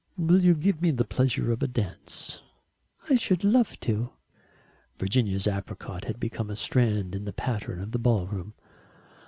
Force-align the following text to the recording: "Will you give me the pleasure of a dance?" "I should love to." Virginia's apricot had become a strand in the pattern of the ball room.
"Will 0.17 0.43
you 0.43 0.55
give 0.55 0.81
me 0.81 0.89
the 0.89 1.05
pleasure 1.05 1.51
of 1.51 1.61
a 1.61 1.67
dance?" 1.67 2.41
"I 3.07 3.17
should 3.17 3.43
love 3.43 3.79
to." 3.81 4.13
Virginia's 4.97 5.45
apricot 5.45 6.05
had 6.05 6.19
become 6.19 6.49
a 6.49 6.55
strand 6.55 7.13
in 7.13 7.25
the 7.25 7.33
pattern 7.33 7.79
of 7.79 7.91
the 7.91 7.99
ball 7.99 8.25
room. 8.25 8.55